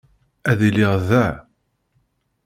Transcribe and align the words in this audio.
Ad 0.51 0.59
iliɣ 0.67 0.93
da. 1.07 1.25